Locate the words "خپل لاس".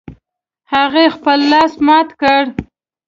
1.15-1.73